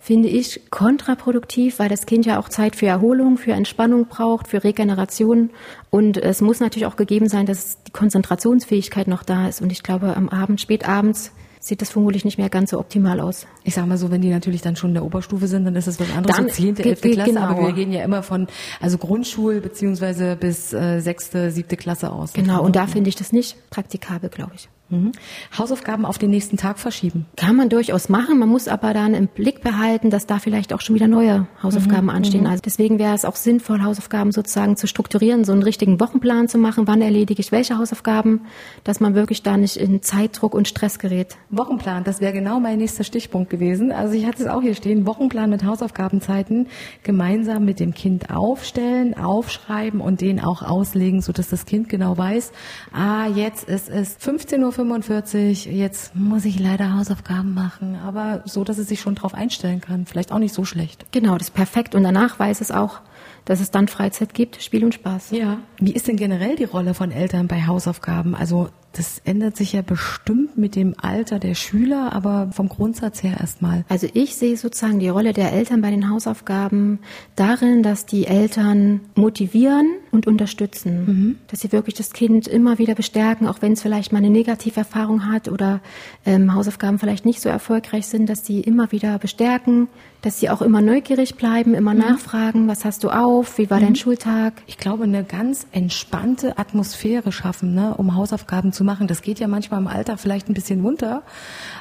finde 0.00 0.28
ich 0.28 0.70
kontraproduktiv, 0.70 1.78
weil 1.78 1.90
das 1.90 2.06
Kind 2.06 2.24
ja 2.24 2.40
auch 2.40 2.48
Zeit 2.48 2.74
für 2.74 2.86
Erholung, 2.86 3.36
für 3.36 3.52
Entspannung 3.52 4.06
braucht, 4.06 4.48
für 4.48 4.64
Regeneration. 4.64 5.50
Und 5.90 6.16
es 6.16 6.40
muss 6.40 6.58
natürlich 6.58 6.86
auch 6.86 6.96
gegeben 6.96 7.28
sein, 7.28 7.44
dass 7.44 7.82
die 7.84 7.92
Konzentrationsfähigkeit 7.92 9.06
noch 9.08 9.22
da 9.22 9.46
ist. 9.46 9.60
Und 9.60 9.70
ich 9.70 9.82
glaube, 9.82 10.16
am 10.16 10.30
Abend, 10.30 10.60
spätabends, 10.60 11.32
sieht 11.62 11.82
das 11.82 11.90
vermutlich 11.90 12.24
nicht 12.24 12.38
mehr 12.38 12.48
ganz 12.48 12.70
so 12.70 12.78
optimal 12.78 13.20
aus. 13.20 13.46
Ich 13.64 13.74
sage 13.74 13.86
mal 13.86 13.98
so, 13.98 14.10
wenn 14.10 14.22
die 14.22 14.30
natürlich 14.30 14.62
dann 14.62 14.76
schon 14.76 14.90
in 14.90 14.94
der 14.94 15.04
Oberstufe 15.04 15.46
sind, 15.46 15.66
dann 15.66 15.76
ist 15.76 15.86
das 15.86 16.00
was 16.00 16.10
anderes, 16.10 16.34
dann, 16.34 16.48
so 16.48 16.54
zehnte, 16.54 16.82
elfte 16.82 17.10
Klasse, 17.10 17.34
genau. 17.34 17.42
aber 17.42 17.66
wir 17.66 17.72
gehen 17.74 17.92
ja 17.92 18.02
immer 18.02 18.22
von 18.22 18.46
also 18.80 18.96
Grundschul 18.96 19.60
beziehungsweise 19.60 20.36
bis 20.36 20.72
äh, 20.72 21.00
sechste, 21.00 21.50
siebte 21.50 21.76
Klasse 21.76 22.10
aus. 22.10 22.32
Genau, 22.32 22.64
und 22.64 22.76
da 22.76 22.86
finde 22.86 23.10
ich 23.10 23.16
das 23.16 23.32
nicht 23.32 23.68
praktikabel, 23.68 24.30
glaube 24.30 24.52
ich. 24.54 24.70
Mhm. 24.90 25.12
Hausaufgaben 25.56 26.04
auf 26.04 26.18
den 26.18 26.30
nächsten 26.30 26.56
Tag 26.56 26.78
verschieben. 26.78 27.26
Kann 27.36 27.54
man 27.54 27.68
durchaus 27.68 28.08
machen. 28.08 28.38
Man 28.38 28.48
muss 28.48 28.66
aber 28.66 28.92
dann 28.92 29.14
im 29.14 29.28
Blick 29.28 29.62
behalten, 29.62 30.10
dass 30.10 30.26
da 30.26 30.40
vielleicht 30.40 30.72
auch 30.72 30.80
schon 30.80 30.96
wieder 30.96 31.06
neue 31.06 31.46
Hausaufgaben 31.62 32.04
mhm. 32.04 32.10
anstehen. 32.10 32.40
Mhm. 32.42 32.50
Also 32.50 32.62
deswegen 32.64 32.98
wäre 32.98 33.14
es 33.14 33.24
auch 33.24 33.36
sinnvoll, 33.36 33.82
Hausaufgaben 33.82 34.32
sozusagen 34.32 34.76
zu 34.76 34.88
strukturieren, 34.88 35.44
so 35.44 35.52
einen 35.52 35.62
richtigen 35.62 36.00
Wochenplan 36.00 36.48
zu 36.48 36.58
machen. 36.58 36.88
Wann 36.88 37.02
erledige 37.02 37.40
ich 37.40 37.52
welche 37.52 37.78
Hausaufgaben, 37.78 38.42
dass 38.82 38.98
man 38.98 39.14
wirklich 39.14 39.42
da 39.42 39.56
nicht 39.56 39.76
in 39.76 40.02
Zeitdruck 40.02 40.54
und 40.54 40.66
Stress 40.66 40.98
gerät. 40.98 41.36
Wochenplan, 41.50 42.02
das 42.02 42.20
wäre 42.20 42.32
genau 42.32 42.58
mein 42.58 42.78
nächster 42.78 43.04
Stichpunkt 43.04 43.48
gewesen. 43.48 43.92
Also 43.92 44.14
ich 44.14 44.26
hatte 44.26 44.42
es 44.42 44.48
auch 44.48 44.62
hier 44.62 44.74
stehen. 44.74 45.06
Wochenplan 45.06 45.50
mit 45.50 45.64
Hausaufgabenzeiten 45.64 46.66
gemeinsam 47.04 47.64
mit 47.64 47.78
dem 47.78 47.94
Kind 47.94 48.30
aufstellen, 48.30 49.16
aufschreiben 49.16 50.00
und 50.00 50.20
den 50.20 50.40
auch 50.40 50.62
auslegen, 50.62 51.22
sodass 51.22 51.48
das 51.48 51.64
Kind 51.64 51.88
genau 51.88 52.18
weiß, 52.18 52.52
ah, 52.92 53.26
jetzt 53.28 53.68
ist 53.68 53.88
es 53.88 54.16
15 54.18 54.64
Uhr 54.64 54.72
45, 54.80 55.66
jetzt 55.66 56.16
muss 56.16 56.46
ich 56.46 56.58
leider 56.58 56.96
Hausaufgaben 56.96 57.52
machen, 57.52 57.96
aber 57.96 58.42
so, 58.46 58.64
dass 58.64 58.78
es 58.78 58.88
sich 58.88 58.98
schon 58.98 59.14
drauf 59.14 59.34
einstellen 59.34 59.82
kann. 59.82 60.06
Vielleicht 60.06 60.32
auch 60.32 60.38
nicht 60.38 60.54
so 60.54 60.64
schlecht. 60.64 61.04
Genau, 61.12 61.36
das 61.36 61.48
ist 61.48 61.54
perfekt. 61.54 61.94
Und 61.94 62.02
danach 62.02 62.38
weiß 62.38 62.62
es 62.62 62.70
auch, 62.70 63.00
dass 63.44 63.60
es 63.60 63.70
dann 63.70 63.88
Freizeit 63.88 64.32
gibt, 64.32 64.62
Spiel 64.62 64.82
und 64.82 64.94
Spaß. 64.94 65.32
Ja. 65.32 65.58
Wie 65.78 65.92
ist 65.92 66.08
denn 66.08 66.16
generell 66.16 66.56
die 66.56 66.64
Rolle 66.64 66.94
von 66.94 67.10
Eltern 67.10 67.46
bei 67.46 67.66
Hausaufgaben? 67.66 68.34
Also 68.34 68.70
das 68.92 69.20
ändert 69.24 69.56
sich 69.56 69.72
ja 69.72 69.82
bestimmt 69.82 70.58
mit 70.58 70.74
dem 70.74 70.94
Alter 71.00 71.38
der 71.38 71.54
Schüler, 71.54 72.12
aber 72.12 72.50
vom 72.52 72.68
Grundsatz 72.68 73.22
her 73.22 73.36
erstmal. 73.40 73.84
Also 73.88 74.08
ich 74.14 74.34
sehe 74.34 74.56
sozusagen 74.56 74.98
die 74.98 75.08
Rolle 75.08 75.32
der 75.32 75.52
Eltern 75.52 75.80
bei 75.80 75.90
den 75.90 76.10
Hausaufgaben 76.10 76.98
darin, 77.36 77.82
dass 77.82 78.04
die 78.06 78.26
Eltern 78.26 79.00
motivieren 79.14 79.86
und 80.10 80.26
unterstützen, 80.26 81.04
mhm. 81.06 81.38
dass 81.48 81.60
sie 81.60 81.70
wirklich 81.72 81.94
das 81.94 82.12
Kind 82.12 82.48
immer 82.48 82.78
wieder 82.78 82.94
bestärken, 82.94 83.46
auch 83.46 83.62
wenn 83.62 83.72
es 83.72 83.82
vielleicht 83.82 84.12
mal 84.12 84.18
eine 84.18 84.30
negative 84.30 84.80
Erfahrung 84.80 85.30
hat 85.30 85.48
oder 85.48 85.80
ähm, 86.26 86.52
Hausaufgaben 86.54 86.98
vielleicht 86.98 87.24
nicht 87.24 87.40
so 87.40 87.48
erfolgreich 87.48 88.06
sind, 88.06 88.28
dass 88.28 88.44
sie 88.44 88.60
immer 88.60 88.90
wieder 88.90 89.18
bestärken, 89.18 89.88
dass 90.22 90.40
sie 90.40 90.50
auch 90.50 90.62
immer 90.62 90.80
neugierig 90.80 91.36
bleiben, 91.36 91.74
immer 91.74 91.94
mhm. 91.94 92.00
nachfragen, 92.00 92.68
was 92.68 92.84
hast 92.84 93.04
du 93.04 93.10
auf, 93.10 93.58
wie 93.58 93.70
war 93.70 93.78
mhm. 93.78 93.84
dein 93.84 93.96
Schultag? 93.96 94.62
Ich 94.66 94.78
glaube, 94.78 95.04
eine 95.04 95.24
ganz 95.24 95.66
entspannte 95.72 96.58
Atmosphäre 96.58 97.32
schaffen, 97.32 97.74
ne, 97.74 97.94
um 97.96 98.14
Hausaufgaben 98.14 98.72
zu 98.72 98.79
zu 98.80 98.84
machen. 98.84 99.08
Das 99.08 99.20
geht 99.20 99.38
ja 99.40 99.46
manchmal 99.46 99.78
im 99.78 99.88
Alltag 99.88 100.18
vielleicht 100.18 100.48
ein 100.48 100.54
bisschen 100.54 100.80
runter, 100.80 101.22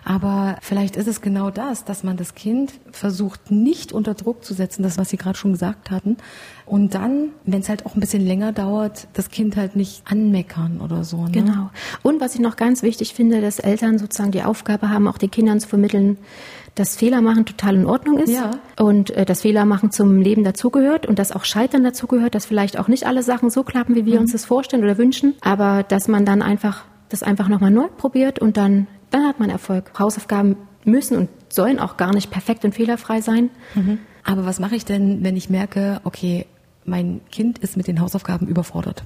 aber 0.03 0.57
vielleicht 0.61 0.97
ist 0.97 1.07
es 1.07 1.21
genau 1.21 1.49
das, 1.49 1.85
dass 1.85 2.03
man 2.03 2.17
das 2.17 2.35
Kind 2.35 2.73
versucht, 2.91 3.51
nicht 3.51 3.93
unter 3.93 4.15
Druck 4.15 4.43
zu 4.43 4.53
setzen, 4.53 4.83
das, 4.83 4.97
was 4.97 5.09
Sie 5.09 5.15
gerade 5.15 5.37
schon 5.37 5.53
gesagt 5.53 5.91
hatten, 5.91 6.17
und 6.65 6.93
dann, 6.93 7.29
wenn 7.45 7.61
es 7.61 7.69
halt 7.69 7.85
auch 7.85 7.95
ein 7.95 7.99
bisschen 8.01 8.23
länger 8.23 8.51
dauert, 8.51 9.07
das 9.13 9.29
Kind 9.29 9.55
halt 9.55 9.75
nicht 9.75 10.03
anmeckern 10.05 10.81
oder 10.81 11.03
so. 11.03 11.23
Ne? 11.23 11.31
Genau. 11.31 11.69
Und 12.03 12.19
was 12.21 12.35
ich 12.35 12.41
noch 12.41 12.57
ganz 12.57 12.83
wichtig 12.83 13.13
finde, 13.15 13.41
dass 13.41 13.57
Eltern 13.59 13.97
sozusagen 13.97 14.31
die 14.31 14.43
Aufgabe 14.43 14.89
haben, 14.89 15.07
auch 15.07 15.17
den 15.17 15.31
Kindern 15.31 15.59
zu 15.59 15.67
vermitteln, 15.67 16.17
dass 16.75 16.95
Fehler 16.95 17.21
machen 17.21 17.45
total 17.45 17.75
in 17.75 17.85
Ordnung 17.85 18.19
ist 18.19 18.31
Ja. 18.31 18.51
und 18.77 19.09
äh, 19.11 19.25
dass 19.25 19.41
Fehler 19.41 19.65
machen 19.65 19.89
zum 19.91 20.21
Leben 20.21 20.43
dazugehört 20.43 21.07
und 21.07 21.17
dass 21.17 21.31
auch 21.31 21.43
Scheitern 21.43 21.83
dazugehört, 21.83 22.35
dass 22.35 22.45
vielleicht 22.45 22.77
auch 22.77 22.87
nicht 22.87 23.07
alle 23.07 23.23
Sachen 23.23 23.49
so 23.49 23.63
klappen, 23.63 23.95
wie 23.95 24.05
wir 24.05 24.19
uns 24.19 24.31
das 24.31 24.45
vorstellen 24.45 24.83
oder 24.83 24.97
wünschen, 24.99 25.33
aber 25.41 25.81
dass 25.83 26.07
man 26.07 26.23
dann 26.23 26.41
einfach 26.43 26.83
das 27.09 27.23
einfach 27.23 27.47
nochmal 27.47 27.71
neu 27.71 27.87
probiert 27.87 28.39
und 28.39 28.57
dann, 28.57 28.87
dann 29.09 29.27
hat 29.27 29.39
man 29.39 29.49
Erfolg. 29.49 29.91
Hausaufgaben 29.97 30.55
müssen 30.85 31.17
und 31.17 31.29
sollen 31.49 31.79
auch 31.79 31.97
gar 31.97 32.13
nicht 32.13 32.31
perfekt 32.31 32.63
und 32.65 32.73
fehlerfrei 32.75 33.21
sein. 33.21 33.49
Aber 34.23 34.45
was 34.45 34.59
mache 34.59 34.75
ich 34.75 34.85
denn, 34.85 35.23
wenn 35.23 35.35
ich 35.35 35.49
merke, 35.49 36.01
okay, 36.03 36.45
mein 36.85 37.21
Kind 37.31 37.59
ist 37.59 37.77
mit 37.77 37.87
den 37.87 37.99
Hausaufgaben 37.99 38.47
überfordert. 38.47 39.03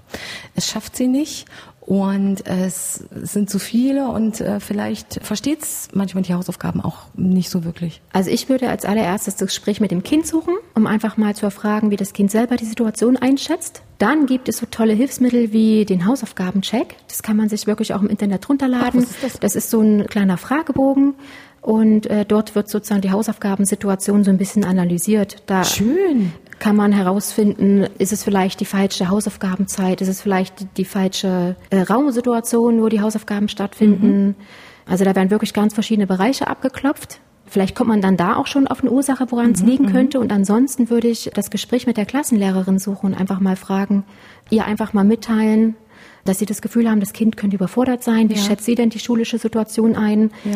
Es 0.56 0.68
schafft 0.68 0.96
sie 0.96 1.08
nicht 1.08 1.46
und 1.86 2.48
es 2.48 3.04
sind 3.24 3.50
zu 3.50 3.60
viele 3.60 4.08
und 4.08 4.40
äh, 4.40 4.62
vielleicht 4.62 5.20
versteht 5.22 5.64
es 5.64 5.90
manchmal 5.94 6.24
die 6.24 6.34
Hausaufgaben 6.34 6.80
auch 6.80 7.08
nicht 7.16 7.50
so 7.50 7.66
wirklich. 7.66 8.02
Also 8.14 8.30
ich 8.30 8.48
würde 8.48 8.70
als 8.70 8.86
allererstes 8.86 9.36
das 9.36 9.50
Gespräch 9.50 9.82
mit 9.82 9.92
dem 9.92 10.02
Kind 10.02 10.26
suchen, 10.26 10.54
um 10.76 10.88
einfach 10.88 11.18
mal 11.18 11.36
zu 11.36 11.46
erfragen, 11.46 11.92
wie 11.92 11.98
das 11.98 12.14
Kind 12.14 12.32
selber 12.32 12.56
die 12.56 12.64
Situation 12.66 13.18
einschätzt. 13.18 13.82
Dann 13.98 14.28
gibt 14.28 14.48
es 14.48 14.60
so 14.60 14.66
tolle 14.66 14.94
Hilfsmittel 14.94 15.52
wie 15.52 15.84
den 15.84 16.06
Hausaufgabencheck. 16.06 16.96
Das 17.10 17.22
kann 17.22 17.36
man 17.36 17.50
sich 17.50 17.68
wirklich 17.68 17.94
auch 17.94 18.02
im 18.02 18.08
Internet 18.08 18.48
runterladen. 18.48 19.04
Ach, 19.06 19.10
ist 19.10 19.22
das? 19.22 19.40
das 19.42 19.56
ist 19.56 19.70
so 19.70 19.82
ein 19.82 20.08
kleiner 20.08 20.38
Fragebogen. 20.38 21.16
Und 21.64 22.08
äh, 22.08 22.26
dort 22.26 22.56
wird 22.56 22.68
sozusagen 22.68 23.02
die 23.02 23.12
Hausaufgabensituation 23.12 24.26
so 24.26 24.32
ein 24.32 24.38
bisschen 24.38 24.66
analysiert. 24.66 25.44
Da 25.46 25.64
Schön. 25.64 26.34
Kann 26.64 26.78
man 26.78 26.94
herausfinden, 26.94 27.88
ist 27.98 28.14
es 28.14 28.24
vielleicht 28.24 28.62
die 28.62 28.66
falsche 28.66 29.10
Hausaufgabenzeit, 29.10 30.00
ist 30.00 30.08
es 30.08 30.22
vielleicht 30.22 30.62
die, 30.62 30.66
die 30.78 30.86
falsche 30.86 31.58
äh, 31.72 31.82
Raumsituation, 31.82 32.82
wo 32.82 32.88
die 32.88 33.02
Hausaufgaben 33.02 33.50
stattfinden. 33.50 34.36
Also 34.86 35.04
da 35.04 35.14
werden 35.14 35.30
wirklich 35.30 35.54
ganz 35.54 35.74
verschiedene 35.74 36.08
Bereiche 36.08 36.48
abgeklopft. 36.48 37.20
Vielleicht 37.46 37.76
kommt 37.76 37.90
man 37.90 38.00
dann 38.00 38.16
da 38.16 38.38
auch 38.38 38.48
schon 38.48 38.68
auf 38.70 38.80
eine 38.82 38.92
Ursache, 38.92 39.26
woran 39.30 39.52
es 39.52 39.62
liegen 39.62 39.88
könnte. 39.92 40.22
Und 40.22 40.32
ansonsten 40.32 40.90
würde 40.90 41.10
ich 41.10 41.30
das 41.34 41.52
Gespräch 41.52 41.86
mit 41.86 41.98
der 41.98 42.06
Klassenlehrerin 42.06 42.80
suchen 42.80 43.08
und 43.08 43.14
einfach 43.20 43.42
mal 43.42 43.58
fragen, 43.58 44.06
ihr 44.50 44.64
einfach 44.64 44.94
mal 44.94 45.04
mitteilen, 45.04 45.76
dass 46.24 46.40
sie 46.40 46.46
das 46.46 46.62
Gefühl 46.62 46.90
haben, 46.90 47.02
das 47.02 47.12
Kind 47.12 47.36
könnte 47.36 47.58
überfordert 47.58 48.04
sein. 48.04 48.30
Wie 48.30 48.36
Ja. 48.36 48.40
schätzt 48.42 48.64
sie 48.64 48.76
denn 48.76 48.90
die 48.90 49.00
schulische 49.00 49.38
Situation 49.38 49.98
ein? 49.98 50.32
Ja. 50.46 50.52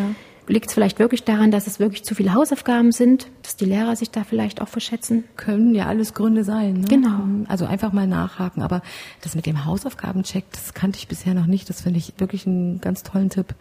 Liegt 0.48 0.68
es 0.68 0.74
vielleicht 0.74 1.00
wirklich 1.00 1.24
daran, 1.24 1.52
dass 1.52 1.68
es 1.68 1.80
wirklich 1.80 2.04
zu 2.04 2.16
viele 2.16 2.34
Hausaufgaben 2.34 2.92
sind, 2.92 3.28
dass 3.44 3.58
die 3.58 3.66
Lehrer 3.66 3.96
sich 3.96 4.12
da 4.12 4.24
vielleicht 4.24 4.62
auch 4.62 4.68
verschätzen? 4.68 5.26
Können 5.36 5.76
ja 5.76 5.88
alles 5.88 6.14
Gründe 6.14 6.44
sein. 6.44 6.82
Ne? 6.82 6.88
Genau. 6.88 7.20
Also 7.50 7.66
einfach 7.66 7.92
mal 7.92 8.08
nachhaken. 8.08 8.62
Aber 8.62 8.82
das 9.22 9.36
mit 9.36 9.46
dem 9.46 9.66
Hausaufgabencheck, 9.66 10.46
das 10.52 10.74
kannte 10.74 11.00
ich 11.00 11.08
bisher 11.08 11.34
noch 11.34 11.48
nicht. 11.48 11.70
Das 11.70 11.82
finde 11.82 12.00
ich 12.00 12.14
wirklich 12.18 12.48
einen 12.48 12.80
ganz 12.80 13.04
tollen 13.04 13.30
Tipp. 13.30 13.56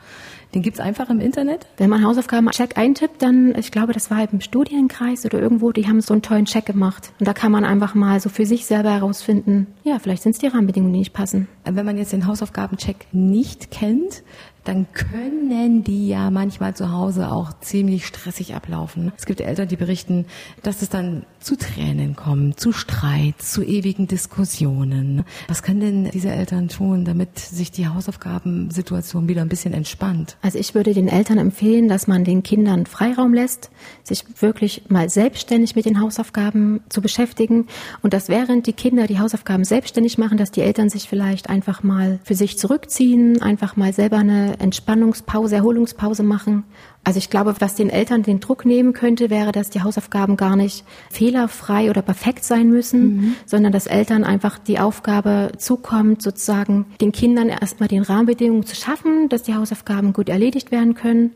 Den 0.55 0.63
gibt's 0.63 0.81
einfach 0.81 1.11
im 1.11 1.21
Internet. 1.21 1.67
Wenn 1.77 1.91
man 1.91 2.05
Hausaufgaben-Check 2.05 2.79
eintippt, 2.79 3.21
dann, 3.21 3.55
ich 3.57 3.73
glaube, 3.73 3.93
das 3.93 4.11
war 4.11 4.27
im 4.33 4.41
Studienkreis 4.41 5.25
oder 5.25 5.41
irgendwo, 5.41 5.73
die 5.73 5.89
haben 5.89 6.01
so 6.01 6.15
einen 6.15 6.23
tollen 6.23 6.45
Check 6.45 6.67
gemacht. 6.67 7.13
Und 7.19 7.27
da 7.27 7.35
kann 7.35 7.53
man 7.53 7.65
einfach 7.65 7.95
mal 7.95 8.21
so 8.21 8.29
für 8.29 8.47
sich 8.47 8.65
selber 8.65 8.93
herausfinden, 8.93 9.67
ja, 9.83 9.99
vielleicht 9.99 10.23
sind 10.23 10.33
es 10.33 10.39
die 10.39 10.47
Rahmenbedingungen, 10.47 10.93
die 10.93 11.01
nicht 11.01 11.13
passen. 11.13 11.49
Wenn 11.65 11.85
man 11.85 11.99
jetzt 11.99 12.13
den 12.13 12.27
Hausaufgabencheck 12.27 13.07
nicht 13.13 13.71
kennt, 13.71 14.23
dann 14.67 14.87
können 14.93 15.85
die 15.85 16.09
ja 16.09 16.31
manchmal 16.31 16.75
zu 16.75 16.91
Hause 16.91 17.31
auch 17.31 17.53
ziemlich 17.61 18.07
stressig 18.07 18.55
ablaufen. 18.55 19.13
Es 19.17 19.25
gibt 19.25 19.41
Eltern, 19.41 19.69
die 19.69 19.77
berichten, 19.77 20.27
dass 20.63 20.83
es 20.83 20.89
dann 20.89 21.25
zu 21.41 21.57
Tränen 21.57 22.17
kommt, 22.17 22.59
zu 22.59 22.73
Streit, 22.73 23.41
zu 23.41 23.63
ewigen 23.63 24.09
Diskussionen. 24.09 25.25
Was 25.47 25.63
können 25.63 25.81
denn 25.81 26.11
diese 26.11 26.31
Eltern 26.31 26.69
tun, 26.69 27.05
damit 27.05 27.39
sich 27.39 27.71
die 27.71 27.87
Hausaufgabensituation 27.87 29.29
wieder 29.29 29.43
ein 29.43 29.49
bisschen 29.49 29.73
entspannt? 29.73 30.37
Also 30.43 30.59
ich 30.59 30.75
würde 30.75 30.93
den 30.93 31.07
Eltern 31.07 31.39
empfehlen, 31.39 31.89
dass 31.89 32.09
man 32.09 32.25
den 32.25 32.43
Kindern 32.43 32.87
Freiraum 32.87 33.33
lässt, 33.33 33.71
sich 34.03 34.25
wirklich 34.41 34.83
mal 34.89 35.09
selbstständig 35.09 35.77
mit 35.77 35.85
den 35.85 36.01
Hausaufgaben 36.01 36.81
zu 36.89 37.01
beschäftigen 37.01 37.69
und 38.03 38.13
dass 38.13 38.29
während 38.29 38.67
die 38.67 38.73
Kinder 38.73 39.07
die 39.07 39.21
Hausaufgaben 39.21 39.65
selbstständig 39.65 40.19
machen, 40.19 40.39
dass 40.39 40.51
die 40.51 40.63
Eltern 40.63 40.89
sich 40.89 41.09
vielleicht 41.09 41.49
einfach 41.49 41.85
mal 41.85 42.19
für 42.25 42.35
sich 42.35 42.59
zurückziehen, 42.59 43.41
einfach 43.41 43.77
mal 43.77 43.93
selber 43.93 44.19
eine 44.19 44.56
Entspannungspause, 44.59 45.57
Erholungspause 45.57 46.23
machen. 46.23 46.65
Also 47.05 47.19
ich 47.19 47.31
glaube, 47.31 47.55
was 47.61 47.77
den 47.77 47.89
Eltern 47.89 48.25
den 48.25 48.41
Druck 48.41 48.65
nehmen 48.65 48.93
könnte, 48.93 49.31
wäre, 49.31 49.53
dass 49.53 49.71
die 49.71 49.83
Hausaufgaben 49.83 50.37
gar 50.37 50.57
nicht 50.57 50.85
fehlerfrei 51.09 51.89
oder 51.89 52.03
perfekt 52.03 52.45
sein 52.45 52.69
müssen, 52.69 53.37
sondern 53.47 53.73
dass 53.73 53.87
Eltern 53.87 54.25
einfach 54.25 54.59
die 54.59 54.81
Aufgabe 54.81 55.53
zukommt, 55.57 56.21
sozusagen 56.21 56.87
den 57.01 57.13
Kindern 57.13 57.49
erstmal 57.49 57.89
den 57.89 58.03
Rahmenbedingungen 58.03 58.67
zu 58.67 58.75
schaffen, 58.75 59.29
dass 59.29 59.45
die 59.45 59.55
Hausaufgaben 59.55 60.13
gut 60.13 60.29
erledigt 60.29 60.73
werden 60.73 60.95
können. 60.95 61.31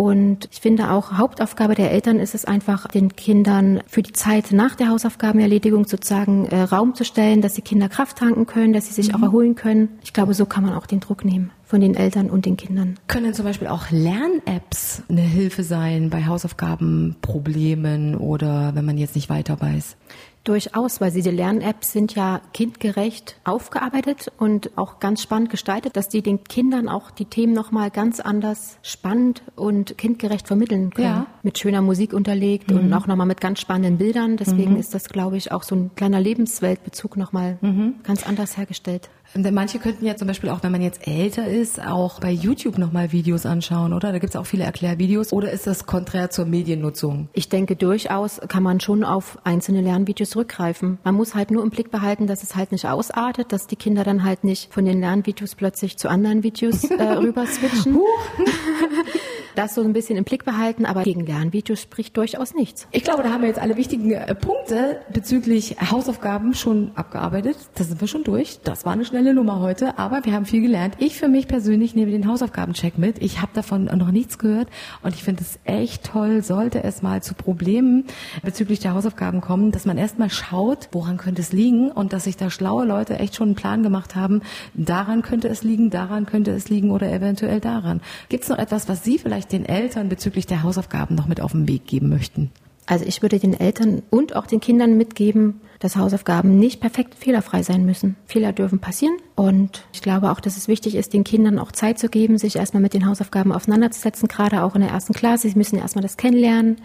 Und 0.00 0.48
ich 0.50 0.60
finde 0.60 0.90
auch, 0.92 1.18
Hauptaufgabe 1.18 1.74
der 1.74 1.90
Eltern 1.90 2.20
ist 2.20 2.34
es 2.34 2.46
einfach, 2.46 2.86
den 2.86 3.16
Kindern 3.16 3.82
für 3.86 4.02
die 4.02 4.12
Zeit 4.12 4.52
nach 4.52 4.74
der 4.74 4.88
Hausaufgabenerledigung 4.88 5.86
sozusagen 5.86 6.46
äh, 6.46 6.62
Raum 6.62 6.94
zu 6.94 7.04
stellen, 7.04 7.42
dass 7.42 7.54
die 7.54 7.60
Kinder 7.62 7.88
Kraft 7.88 8.16
tanken 8.16 8.46
können, 8.46 8.72
dass 8.72 8.86
sie 8.86 8.94
sich 8.94 9.14
auch 9.14 9.20
erholen 9.20 9.56
können. 9.56 9.98
Ich 10.02 10.14
glaube, 10.14 10.32
so 10.32 10.46
kann 10.46 10.64
man 10.64 10.72
auch 10.72 10.86
den 10.86 11.00
Druck 11.00 11.24
nehmen 11.24 11.50
von 11.70 11.80
den 11.80 11.94
Eltern 11.94 12.28
und 12.30 12.46
den 12.46 12.56
Kindern. 12.56 12.98
Können 13.06 13.32
zum 13.32 13.44
Beispiel 13.44 13.68
auch 13.68 13.92
Lern-Apps 13.92 15.04
eine 15.08 15.20
Hilfe 15.20 15.62
sein 15.62 16.10
bei 16.10 16.26
Hausaufgabenproblemen 16.26 18.16
oder 18.16 18.74
wenn 18.74 18.84
man 18.84 18.98
jetzt 18.98 19.14
nicht 19.14 19.30
weiter 19.30 19.60
weiß? 19.60 19.96
Durchaus, 20.42 21.02
weil 21.02 21.10
diese 21.12 21.30
Lern-Apps 21.30 21.92
sind 21.92 22.14
ja 22.14 22.40
kindgerecht 22.54 23.36
aufgearbeitet 23.44 24.32
und 24.38 24.70
auch 24.76 24.98
ganz 24.98 25.22
spannend 25.22 25.50
gestaltet, 25.50 25.98
dass 25.98 26.08
die 26.08 26.22
den 26.22 26.42
Kindern 26.44 26.88
auch 26.88 27.10
die 27.10 27.26
Themen 27.26 27.52
nochmal 27.52 27.90
ganz 27.90 28.20
anders 28.20 28.78
spannend 28.82 29.42
und 29.54 29.98
kindgerecht 29.98 30.48
vermitteln 30.48 30.90
können. 30.90 31.06
Ja. 31.06 31.26
Mit 31.42 31.58
schöner 31.58 31.82
Musik 31.82 32.14
unterlegt 32.14 32.72
und 32.72 32.92
auch 32.94 33.06
nochmal 33.06 33.26
mit 33.26 33.42
ganz 33.42 33.60
spannenden 33.60 33.98
Bildern. 33.98 34.38
Deswegen 34.38 34.76
ist 34.76 34.94
das, 34.94 35.10
glaube 35.10 35.36
ich, 35.36 35.52
auch 35.52 35.62
so 35.62 35.76
ein 35.76 35.90
kleiner 35.94 36.20
Lebensweltbezug 36.20 37.18
nochmal 37.18 37.58
ganz 38.02 38.26
anders 38.26 38.56
hergestellt. 38.56 39.10
Manche 39.34 39.78
könnten 39.78 40.06
ja 40.06 40.16
zum 40.16 40.26
Beispiel 40.26 40.50
auch, 40.50 40.64
wenn 40.64 40.72
man 40.72 40.82
jetzt 40.82 41.06
älter 41.06 41.46
ist, 41.46 41.59
auch 41.78 42.20
bei 42.20 42.30
YouTube 42.30 42.78
nochmal 42.78 43.12
Videos 43.12 43.46
anschauen, 43.46 43.92
oder? 43.92 44.12
Da 44.12 44.18
gibt's 44.18 44.36
auch 44.36 44.46
viele 44.46 44.64
Erklärvideos. 44.64 45.32
Oder 45.32 45.50
ist 45.50 45.66
das 45.66 45.86
konträr 45.86 46.30
zur 46.30 46.46
Mediennutzung? 46.46 47.28
Ich 47.32 47.48
denke, 47.48 47.76
durchaus 47.76 48.40
kann 48.48 48.62
man 48.62 48.80
schon 48.80 49.04
auf 49.04 49.38
einzelne 49.44 49.80
Lernvideos 49.80 50.30
zurückgreifen. 50.30 50.98
Man 51.04 51.14
muss 51.14 51.34
halt 51.34 51.50
nur 51.50 51.62
im 51.62 51.70
Blick 51.70 51.90
behalten, 51.90 52.26
dass 52.26 52.42
es 52.42 52.56
halt 52.56 52.72
nicht 52.72 52.86
ausartet, 52.86 53.52
dass 53.52 53.66
die 53.66 53.76
Kinder 53.76 54.04
dann 54.04 54.24
halt 54.24 54.44
nicht 54.44 54.72
von 54.72 54.84
den 54.84 55.00
Lernvideos 55.00 55.54
plötzlich 55.54 55.98
zu 55.98 56.08
anderen 56.08 56.42
Videos 56.42 56.84
äh, 56.84 57.02
rüber 57.18 57.46
switchen. 57.46 58.00
das 59.54 59.74
so 59.74 59.82
ein 59.82 59.92
bisschen 59.92 60.16
im 60.16 60.24
Blick 60.24 60.44
behalten, 60.44 60.86
aber 60.86 61.02
gegen 61.02 61.26
Lernvideos 61.26 61.80
spricht 61.80 62.16
durchaus 62.16 62.54
nichts. 62.54 62.86
Ich 62.90 63.04
glaube, 63.04 63.22
da 63.22 63.30
haben 63.30 63.42
wir 63.42 63.48
jetzt 63.48 63.60
alle 63.60 63.76
wichtigen 63.76 64.12
äh, 64.12 64.34
Punkte 64.34 65.00
bezüglich 65.12 65.76
Hausaufgaben 65.90 66.54
schon 66.54 66.92
abgearbeitet. 66.94 67.56
Da 67.74 67.84
sind 67.84 68.00
wir 68.00 68.08
schon 68.08 68.24
durch. 68.24 68.60
Das 68.64 68.84
war 68.84 68.92
eine 68.92 69.04
schnelle 69.04 69.34
Nummer 69.34 69.60
heute, 69.60 69.98
aber 69.98 70.24
wir 70.24 70.32
haben 70.32 70.46
viel 70.46 70.62
gelernt. 70.62 70.96
Ich 70.98 71.16
für 71.16 71.28
mich 71.28 71.48
persönlich 71.48 71.94
nehme 71.94 72.10
den 72.10 72.26
Hausaufgabencheck 72.26 72.98
mit. 72.98 73.22
Ich 73.22 73.40
habe 73.40 73.52
davon 73.54 73.84
noch 73.84 74.10
nichts 74.10 74.38
gehört 74.38 74.68
und 75.02 75.14
ich 75.14 75.22
finde 75.22 75.42
es 75.42 75.58
echt 75.64 76.04
toll, 76.04 76.42
sollte 76.42 76.82
es 76.82 77.02
mal 77.02 77.22
zu 77.22 77.34
Problemen 77.34 78.04
bezüglich 78.42 78.80
der 78.80 78.94
Hausaufgaben 78.94 79.40
kommen, 79.40 79.72
dass 79.72 79.86
man 79.86 79.98
erstmal 79.98 80.30
schaut, 80.30 80.88
woran 80.92 81.16
könnte 81.16 81.42
es 81.42 81.52
liegen 81.52 81.90
und 81.90 82.12
dass 82.12 82.24
sich 82.24 82.36
da 82.36 82.50
schlaue 82.50 82.84
Leute 82.84 83.18
echt 83.18 83.36
schon 83.36 83.48
einen 83.48 83.54
Plan 83.54 83.82
gemacht 83.82 84.16
haben, 84.16 84.42
daran 84.74 85.22
könnte 85.22 85.48
es 85.48 85.62
liegen, 85.62 85.90
daran 85.90 86.26
könnte 86.26 86.50
es 86.50 86.68
liegen 86.68 86.90
oder 86.90 87.10
eventuell 87.10 87.60
daran. 87.60 88.00
Gibt 88.28 88.44
es 88.44 88.50
noch 88.50 88.58
etwas, 88.58 88.88
was 88.88 89.04
Sie 89.04 89.18
vielleicht 89.18 89.39
den 89.46 89.64
Eltern 89.64 90.08
bezüglich 90.08 90.46
der 90.46 90.62
Hausaufgaben 90.62 91.14
noch 91.14 91.26
mit 91.26 91.40
auf 91.40 91.52
den 91.52 91.68
Weg 91.68 91.86
geben 91.86 92.08
möchten? 92.08 92.50
Also 92.86 93.04
ich 93.04 93.22
würde 93.22 93.38
den 93.38 93.54
Eltern 93.54 94.02
und 94.10 94.34
auch 94.34 94.46
den 94.46 94.58
Kindern 94.58 94.96
mitgeben, 94.96 95.60
dass 95.78 95.94
Hausaufgaben 95.94 96.58
nicht 96.58 96.80
perfekt 96.80 97.14
fehlerfrei 97.14 97.62
sein 97.62 97.86
müssen. 97.86 98.16
Fehler 98.26 98.52
dürfen 98.52 98.80
passieren 98.80 99.16
und 99.36 99.84
ich 99.92 100.02
glaube 100.02 100.32
auch, 100.32 100.40
dass 100.40 100.56
es 100.56 100.66
wichtig 100.66 100.96
ist, 100.96 101.12
den 101.12 101.22
Kindern 101.22 101.60
auch 101.60 101.70
Zeit 101.70 102.00
zu 102.00 102.08
geben, 102.08 102.36
sich 102.36 102.56
erstmal 102.56 102.82
mit 102.82 102.92
den 102.92 103.06
Hausaufgaben 103.06 103.52
auseinanderzusetzen, 103.52 104.26
gerade 104.26 104.64
auch 104.64 104.74
in 104.74 104.80
der 104.80 104.90
ersten 104.90 105.12
Klasse. 105.12 105.48
Sie 105.48 105.56
müssen 105.56 105.78
erstmal 105.78 106.02
das 106.02 106.16
kennenlernen, 106.16 106.78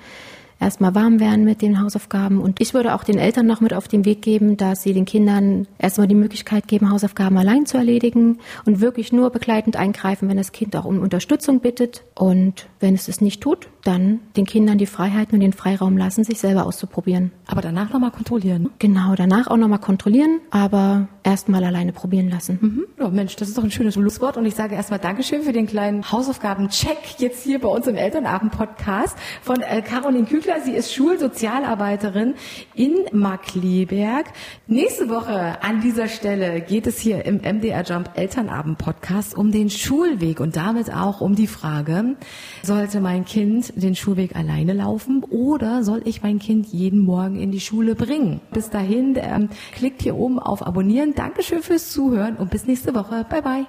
erstmal 0.60 0.96
warm 0.96 1.20
werden 1.20 1.44
mit 1.44 1.62
den 1.62 1.82
Hausaufgaben. 1.82 2.40
Und 2.40 2.62
ich 2.62 2.74
würde 2.74 2.96
auch 2.96 3.04
den 3.04 3.18
Eltern 3.18 3.46
noch 3.46 3.62
mit 3.62 3.74
auf 3.74 3.88
den 3.88 4.06
Weg 4.06 4.22
geben, 4.22 4.58
dass 4.58 4.84
sie 4.84 4.94
den 4.94 5.06
Kindern 5.06 5.68
erstmal 5.78 6.08
die 6.08 6.16
Möglichkeit 6.16 6.68
geben, 6.68 6.90
Hausaufgaben 6.90 7.38
allein 7.38 7.66
zu 7.66 7.78
erledigen 7.78 8.40
und 8.66 8.82
wirklich 8.82 9.12
nur 9.12 9.30
begleitend 9.30 9.76
eingreifen, 9.76 10.30
wenn 10.30 10.38
das 10.38 10.52
Kind 10.52 10.76
auch 10.76 10.86
um 10.86 11.00
Unterstützung 11.00 11.60
bittet. 11.60 12.04
Und 12.16 12.68
wenn 12.86 12.94
es 12.94 13.08
es 13.08 13.20
nicht 13.20 13.42
tut, 13.42 13.68
dann 13.84 14.20
den 14.38 14.46
Kindern 14.46 14.78
die 14.78 14.86
Freiheiten 14.86 15.34
und 15.34 15.40
den 15.40 15.54
Freiraum 15.54 15.98
lassen, 15.98 16.24
sich 16.24 16.40
selber 16.40 16.68
auszuprobieren. 16.68 17.32
Aber 17.48 17.62
danach 17.62 17.92
nochmal 17.92 18.12
kontrollieren. 18.12 18.64
Ne? 18.64 18.70
Genau, 18.78 19.16
danach 19.16 19.48
auch 19.48 19.58
nochmal 19.58 19.80
kontrollieren, 19.80 20.40
aber 20.52 21.08
erstmal 21.24 21.64
alleine 21.64 21.94
probieren 21.94 22.30
lassen. 22.30 22.60
Mhm. 22.62 22.86
Oh 23.04 23.10
Mensch, 23.10 23.36
das 23.38 23.48
ist 23.48 23.58
doch 23.58 23.64
ein 23.64 23.72
schönes 23.72 23.96
Schlusswort 23.96 24.38
und 24.38 24.46
ich 24.46 24.54
sage 24.54 24.76
erstmal 24.76 25.00
Dankeschön 25.00 25.42
für 25.42 25.52
den 25.52 25.66
kleinen 25.66 26.12
Hausaufgaben-Check 26.12 27.16
jetzt 27.18 27.44
hier 27.44 27.60
bei 27.60 27.68
uns 27.68 27.88
im 27.88 27.96
Elternabend-Podcast 27.96 29.18
von 29.42 29.62
äh, 29.62 29.82
Caroline 29.82 30.26
Kügler. 30.26 30.62
Sie 30.64 30.74
ist 30.74 30.94
Schulsozialarbeiterin 30.94 32.36
in 32.76 32.94
Markleberg. 33.14 34.28
Nächste 34.68 35.10
Woche 35.10 35.64
an 35.64 35.82
dieser 35.82 36.08
Stelle 36.08 36.62
geht 36.62 36.86
es 36.86 37.00
hier 37.00 37.26
im 37.26 37.38
MDR 37.38 37.84
Jump 37.84 38.12
Elternabend-Podcast 38.14 39.36
um 39.36 39.52
den 39.52 39.72
Schulweg 39.72 40.40
und 40.40 40.56
damit 40.56 40.94
auch 40.94 41.22
um 41.22 41.34
die 41.34 41.48
Frage, 41.48 42.16
sollte 42.76 43.00
mein 43.00 43.24
Kind 43.24 43.72
den 43.82 43.96
Schulweg 43.96 44.36
alleine 44.36 44.74
laufen 44.74 45.24
oder 45.24 45.82
soll 45.82 46.02
ich 46.04 46.24
mein 46.24 46.40
Kind 46.40 46.68
jeden 46.68 47.00
Morgen 47.06 47.40
in 47.40 47.50
die 47.52 47.62
Schule 47.62 47.96
bringen? 47.96 48.42
Bis 48.52 48.70
dahin, 48.70 49.18
ähm, 49.18 49.48
klickt 49.72 50.02
hier 50.02 50.18
oben 50.18 50.40
auf 50.40 50.68
Abonnieren. 50.68 51.16
Dankeschön 51.16 51.62
fürs 51.62 51.90
Zuhören 51.92 52.36
und 52.36 52.52
bis 52.52 52.68
nächste 52.68 52.94
Woche. 52.94 53.26
Bye 53.30 53.42
bye. 53.42 53.66